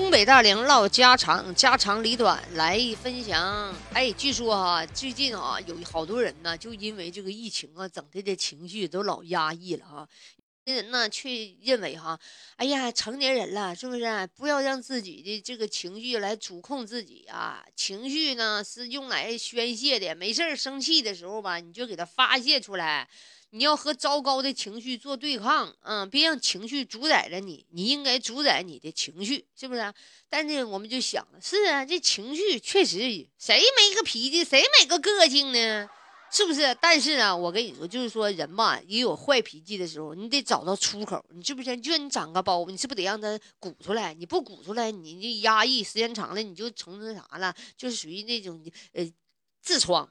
[0.00, 3.72] 东北大龄唠家常，家长里短来分享。
[3.92, 10.08] 哎，据说哈，最近啊，有好多人呢，就因为这个疫情啊，整的这情绪都老压抑了哈。
[10.64, 12.18] 有人呢，却认为哈，
[12.56, 14.26] 哎呀，成年人了，是不是？
[14.34, 17.62] 不要让自己的这个情绪来主控自己啊。
[17.76, 20.14] 情绪呢，是用来宣泄的。
[20.14, 23.06] 没事儿生气的时候吧，你就给它发泄出来。
[23.50, 29.92] 你要和糟糕的情绪做对抗，嗯，别让情绪主宰着你，你应该主宰你的情绪，是不是？
[30.28, 32.98] 但是我们就想了，是啊，这情绪确实，
[33.38, 35.88] 谁没个脾气，谁没个个性呢？
[36.32, 36.72] 是不是？
[36.80, 41.76] 但是啊，我跟你说，就是说人嘛，也有坏脾气的时候，你得找到出口，你是不是？
[41.78, 44.14] 就你长个包，你是不是得让它鼓出来？
[44.14, 49.04] 你不鼓出来，你这压抑时间长了，你就成那啥了，就是属于那种呃
[49.66, 50.08] 痔疮。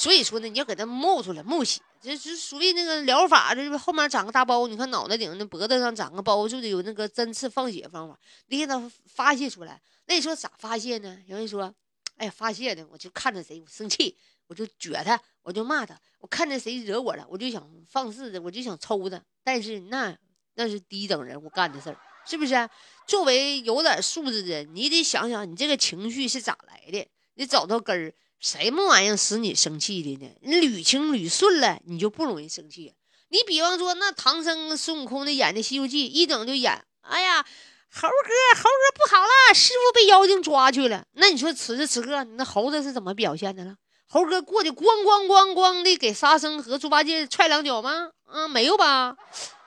[0.00, 1.78] 所以说呢，你要给它冒出来，冒血。
[2.00, 8.18] 这是属于那个疗法，就是后面长个大包，你看脑袋顶那脖子上长个包，就得有那个针刺放血方法，
[8.48, 9.78] 得给它发泄出来。
[10.06, 11.18] 那你说咋发泄呢？
[11.26, 11.74] 有人说，
[12.16, 14.16] 哎，发泄呢，我就看着谁我生气，
[14.46, 19.22] 我就撅他，我就骂他；我看着谁惹我了，我就想放肆的，我就想抽他。
[19.44, 20.16] 但是那
[20.54, 22.70] 那是低等人物干的事儿，是不是？
[23.06, 28.14] 作为有点素质的，你得想想你这个情绪是咋来的，你找到根儿。
[28.40, 30.32] 什么玩意儿使你生气的呢？
[30.40, 32.94] 你捋清捋顺了，你就不容易生气。
[33.28, 37.44] 你比方说，那唐僧、孙悟空的演的《西游记》，一整就演，哎呀，
[37.92, 41.04] 猴哥，猴哥不好了，师傅被妖精抓去了。
[41.12, 43.74] 那你说此时此刻，你那猴子是怎么表现的了？
[44.08, 48.10] 猴哥过去咣咣咣咣的给沙僧和猪八戒踹两脚吗？
[48.32, 49.14] 嗯，没有吧？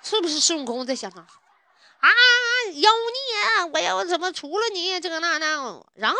[0.02, 1.28] 是不是孙悟空在想啊？
[2.74, 5.00] 妖孽，我要怎么除了你？
[5.00, 6.18] 这个那那，然后。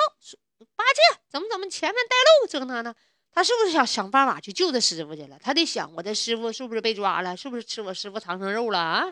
[0.76, 2.96] 八戒怎么怎么前面带路，这个那那，
[3.32, 5.38] 他是不是想想办法去救他师傅去了？
[5.42, 7.36] 他得想我的师傅是不是被抓了？
[7.36, 9.06] 是不是吃我师傅唐僧肉了啊？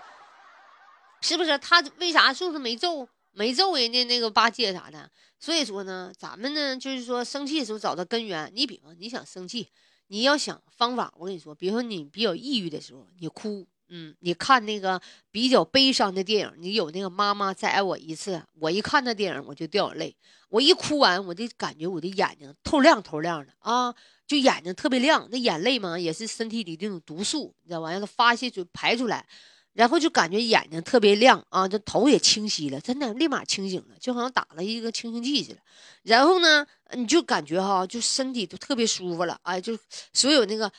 [1.22, 5.09] 是不是他为啥是不是没揍没揍人家那个八戒啥的？
[5.39, 8.51] 所以说呢，咱们呢就是说生气的时候找到根源。
[8.56, 9.69] 你比方你想生气，
[10.07, 11.13] 你要想方法。
[11.17, 13.67] 我跟你说，比如说你比较抑郁的时候，你哭。
[13.94, 15.00] 嗯，你看那个
[15.31, 20.16] 比较悲伤的电影，你有那个妈妈再爱我一次，我一看那电影我就掉眼泪，
[20.47, 23.94] 我一哭完我就感觉我的眼睛透亮透亮的啊，
[24.25, 27.91] 就眼睛特别亮，那眼泪嘛也是身体里这种毒素，你知道吧？
[27.91, 29.25] 让它发泄就排出来，
[29.74, 35.59] 然后就感觉眼睛特别亮啊，这头也清晰了，真的立马清醒了，就好像打了一个清醒剂似的。
[36.03, 39.78] 然后呢，你就感觉哈，就身体都特别舒服了，哎，就
[40.13, 40.72] 所有那个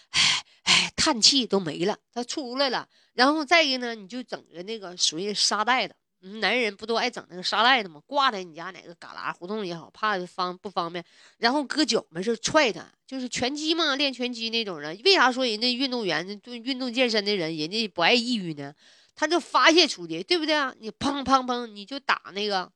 [1.03, 2.89] 叹气都没了，它出来了。
[3.15, 5.93] 然后再一个呢，你就整个那个属于沙袋的，
[6.39, 8.01] 男人不都爱整那个沙袋的吗？
[8.07, 11.05] 挂在你家哪个旮旯胡同也好，怕方不方便，
[11.39, 14.97] 然后搁脚没事踹他，就是拳击嘛，练拳击那种人。
[15.05, 18.73] 为啥说人家运动员、就运动健身的人，人家不爱抑郁呢？
[19.17, 20.73] 他就发泄出去，对不对啊？
[20.79, 22.71] 你砰砰砰，你就打那个，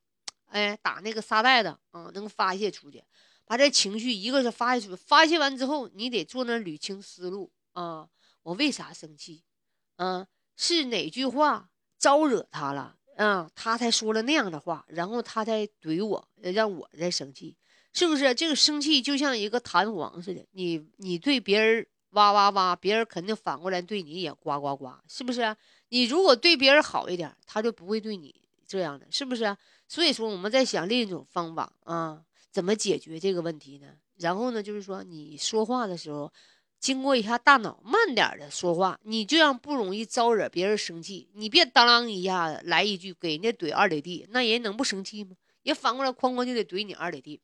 [0.46, 3.00] 哎，打那个沙袋的啊，能发泄出去，
[3.44, 8.08] 把这情绪一个是发泄出去，发泄完之后，你得坐那捋清思路啊，
[8.46, 9.42] 我为啥生气？
[9.96, 10.24] 嗯，
[10.56, 11.68] 是哪句话
[11.98, 12.96] 招惹他了？
[13.16, 17.56] 嗯，他才说了那样的话，然后他才怼我，让我在生气，
[17.92, 18.32] 是不是？
[18.36, 25.56] 这个生气就像一个弹簧似的，你你对别人哇哇哇，别人肯定反过来对你也呱呱呱，是不是？
[25.88, 28.32] 你如果对别人好一点，他就不会对你
[28.64, 29.56] 这样的，是不是？
[29.88, 33.88] 所以说，我们在想另一种方法啊，怎么解决这个问题呢？
[34.18, 36.32] 然后呢，就是说你说话的时候。
[36.78, 41.28] 经过一下大脑，慢点的说话，你这样不容易招惹别人生气。
[41.34, 45.36] 你别当啷一下来一句给人家怼二里地，那人能不生气吗？
[45.62, 47.40] 也反过来哐哐就得怼你二里地。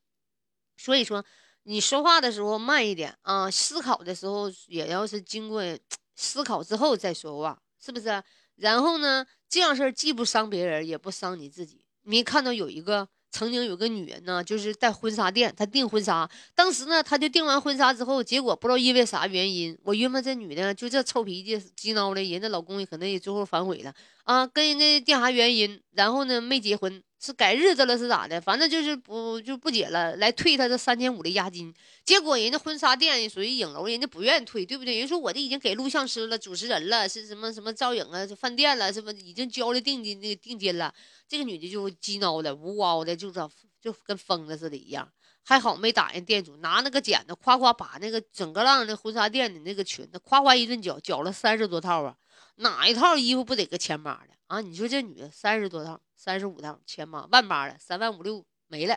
[0.76, 1.25] 所以说，
[1.65, 5.62] 你说话的时候慢一点啊，思考的时候也要是经过
[6.15, 8.22] 思考之后再说话，是不是？
[8.56, 11.82] 然后呢，这样事儿既不伤别人，也不伤你自己。
[12.03, 13.09] 没看到有一个。
[13.32, 16.31] 曾经有个女人呢，就是在婚纱店，她订婚纱。
[16.54, 23.92] 当时呢，她就订完婚纱之后，结果不知道因为啥原因，我约摸这女的就这臭脾气、急孬的，人家老公也可能也最后反悔了
[24.25, 27.03] 啊，跟人家定啥原因，然后呢没结婚。
[27.24, 28.41] 是改日子了是咋的？
[28.41, 31.72] 反正就是不就不结了，来退他这三千五的押金。
[32.04, 34.98] 结果人家婚纱店属于影楼，人家不愿意退，对不对？
[34.98, 40.92] 人说我这已经给录像师了、主持人了，是什么什么照影啊、饭店了，是不已经交了定金那个定金了？
[41.28, 43.48] 这个女的就激恼的、呜嗷的，就这
[43.80, 45.09] 就跟疯了似的一样。
[45.45, 52.16] 还好没打人店主，拿那个剪子夸夸把那个整个浪的婚纱店的那个裙子夸夸一顿绞，绞了三十多套啊！
[52.57, 54.60] 哪一套衣服不得个千八的啊？
[54.60, 56.01] 你说这女的三十多套。
[56.22, 58.97] 三十五趟千八万八的三万五六没了，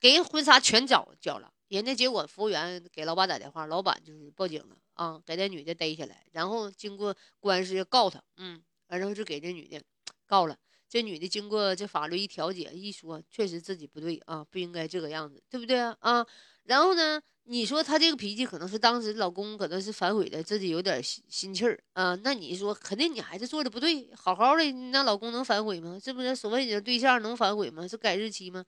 [0.00, 9.78] 给人婚纱全找交了，人家结果服务员给老板打电话，老板就是报警了啊，给那女的逮起来，然后经过官司告他，嗯，然后就给这女的
[10.24, 10.56] 告了，
[10.94, 15.96] 这女的经过这法律一调解一说，确实自己不对啊，不应该这个样子，对不对啊？
[15.98, 16.24] 啊，
[16.62, 22.14] 然后呢，你说她这个脾气可能是当时老公可能是反悔了，自己有点心心气儿啊。
[22.22, 25.98] 那你说肯定你孩子做的不对，好好的那老公能反悔吗？
[26.00, 26.36] 是不是？
[26.36, 27.88] 所谓你的对象能反悔吗？
[27.88, 28.64] 是改日期吗？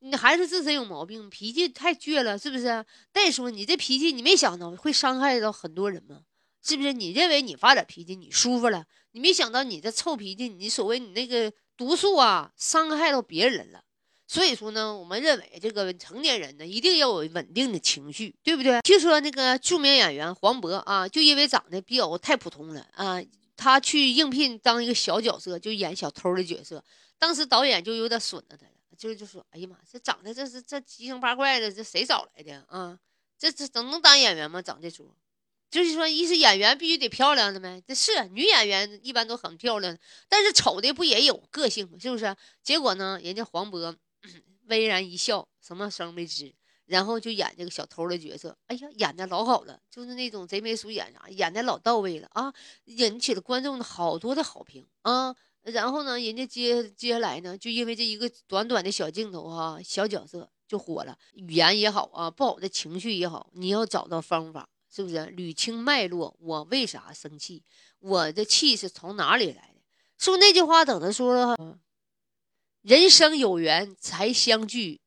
[0.00, 2.84] 你孩子自身有毛病，脾气太倔了，是不是？
[3.12, 6.22] 再说你这脾气，你没想到会伤害到很多人吗？
[6.60, 6.92] 是不是？
[6.92, 13.82] 你认为你发点脾气你舒服了，你没想到你这臭脾气，你所谓你那个毒素啊，伤害到别人了。
[14.26, 18.78] 所以说呢，我们认为这个成年人呢，一定要有稳定的情绪，对不对？
[18.82, 23.18] 据说那个著名演员黄渤啊，就因为长得比较太普通了啊，
[23.56, 26.84] 他去应聘当一个小角色，就演小偷的角色，
[27.18, 28.66] 当时导演就有点损了他。
[28.98, 32.98] 就就说，哎呀妈，这长得这是这奇形八怪的，这谁找来的啊？
[33.38, 34.60] 这这能能当演员吗？
[34.60, 35.08] 长这出，
[35.70, 37.82] 就是说，一是演员必须得漂亮的呗。
[37.86, 39.96] 这是女演员一般都很漂亮，
[40.28, 41.98] 但是丑的不也有个性吗？
[42.00, 42.34] 是不是？
[42.62, 43.94] 结果呢，人家黄渤
[44.68, 46.54] 微然一笑，什么声没吱，
[46.86, 48.56] 然后就演这个小偷的角色。
[48.66, 52.52] 哎呀，演的老好了，就是那种贼眉鼠眼啥，演的老到位了啊，
[52.84, 55.34] 引起了观众的好多的好评啊。
[55.62, 61.18] 然后呢，人家接接下来呢，就因为这一个短短的小镜头哈，小角色就火了。
[61.34, 66.36] 语言也好啊，不好的情绪也好，你要找到方法，是不是捋清脉络？
[66.40, 67.62] 我为啥生气？
[67.98, 69.80] 我的气是从哪里来的？
[70.16, 71.78] 说那句话，等他说了，
[72.82, 75.00] 人生有缘才相聚，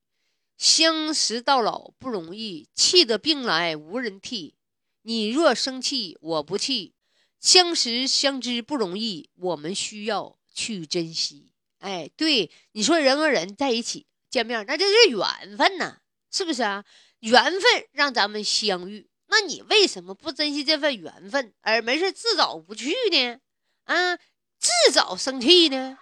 [0.58, 4.56] 相识到老不容易，气得病来无人替。
[5.02, 6.94] 你若生气，我不气，
[7.40, 10.38] 相识相知不容易，我们需要。
[10.54, 11.50] 去珍惜，
[11.80, 16.00] 哎，对，你说人和人在一起见面，那就是缘分呐，
[16.30, 16.84] 是不是啊？
[17.20, 17.62] 缘分
[17.94, 23.40] 让咱们相遇，那你为什么不珍惜这份缘分，而没事自找不去呢？
[23.86, 24.18] 啊，
[24.60, 25.98] 自找生气呢？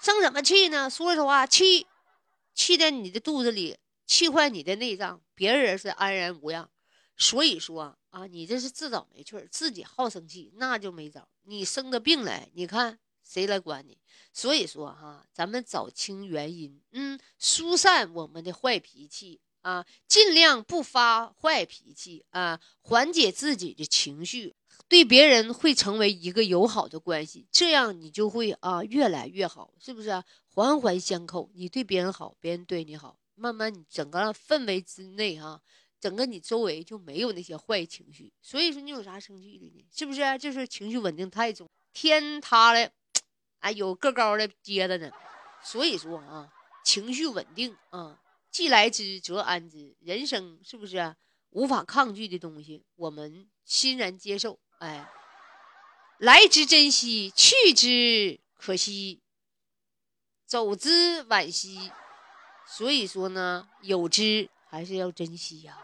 [0.00, 0.88] 生什么气呢？
[0.88, 1.86] 说实话，气，
[2.54, 6.70] 气在你的肚子里，气坏你的内脏，别人是安然无恙。
[7.16, 11.26] 所以说啊，你这是自找没趣儿，自己好生气，那就没招。
[11.44, 13.00] 你生的病来，你看。
[13.26, 13.96] 谁来管你？
[14.34, 24.54] 所以说哈，咱们找清原因，嗯，疏散我们的坏脾气啊，尽量不发坏脾气啊，缓解自己的情绪，
[24.88, 30.22] 对别人会成为一个友好的关系，这样你就会啊越来越好，是不是？
[30.50, 35.62] 环环相扣，你对别人好，别人对你好，慢慢你整个氛围之内哈，
[35.98, 38.30] 整个你周围就没有那些坏情绪。
[38.42, 39.84] 所以说你有啥生气的呢？
[39.90, 40.20] 是不是？
[40.38, 42.90] 就是情绪稳定太重，天塌了。
[43.60, 45.10] 哎，有个高的接着呢，
[45.62, 46.52] 所以说啊，
[46.84, 48.20] 情绪稳定啊，
[48.54, 49.96] 既来之则安之。
[49.98, 51.16] 人生是不是
[51.50, 52.84] 无法抗拒的东西？
[52.94, 54.60] 我们欣然接受。
[54.78, 55.10] 哎，
[56.18, 59.20] 来之珍惜，去之可惜，
[60.46, 61.90] 走之惋惜。
[62.64, 65.76] 所以说呢，有之还是要珍惜呀。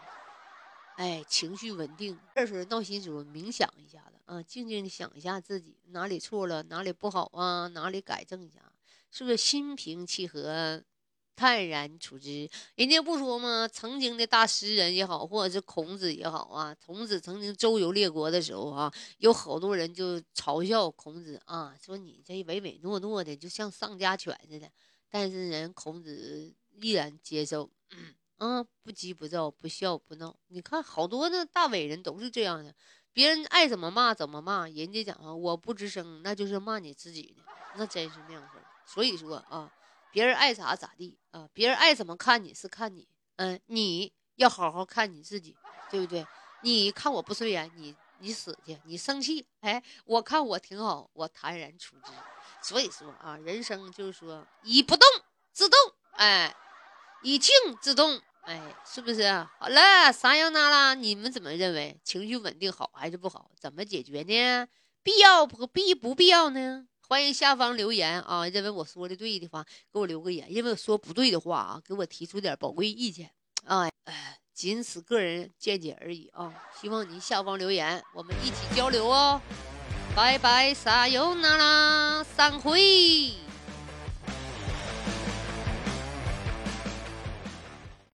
[0.95, 8.71] 哎，情绪稳定，这时候闹心时候冥想一下子啊，静静的想一下自己哪里错了，哪里不好啊，哪里改正一下，
[9.11, 10.81] 是不是心平气和，
[11.35, 12.49] 泰然处之？
[12.75, 13.67] 人家不说吗？
[13.67, 24.69] 曾经的大诗人也好，或者是孔子也好啊，孔子曾经周游列国的时候啊，有好多人就嘲笑孔子啊，说你这唯唯诺诺的，就像丧家犬似的。
[25.09, 27.69] 但是人孔子依然接受。
[28.37, 30.35] 啊，不急不躁，不笑不闹。
[30.47, 32.73] 你看，好多的大伟人都是这样的，
[33.13, 37.43] 别人爱怎么骂怎么骂，人家讲啊，我不吱声，那就是骂你自己的，
[37.75, 38.57] 那真是那样事。
[38.87, 39.71] 所以说啊，
[40.11, 45.55] 别人爱咋咋地啊，别人爱怎么看你是看你，嗯，你要好好看你自己，
[45.89, 46.25] 对不对？
[46.61, 52.11] 你看我不顺眼，你你死去，你生气，哎，我看我挺好，我坦然处之。
[52.61, 55.07] 所以说啊，人生就是说以不动
[55.51, 55.79] 自动，
[56.11, 56.55] 哎，
[57.23, 58.21] 以静制动。
[58.43, 59.31] 哎，是不是？
[59.59, 60.95] 好了，啥样那了？
[60.95, 61.99] 你们怎么认为？
[62.03, 63.51] 情绪稳定好还是不好？
[63.55, 64.67] 怎么解决呢？
[65.03, 66.87] 必要不必不必要呢？
[67.11, 68.47] 欢迎下方留言啊！
[68.47, 73.29] 认为我说的对的话，给我留个言；认为我说不对的话啊，给我提出点宝贵意见
[73.65, 73.89] 啊！
[74.05, 76.53] 哎，仅此个人见解而已啊！
[76.79, 79.41] 希望您下方留言，我们一起交流哦！
[80.15, 83.50] 拜拜，撒由那拉，散会。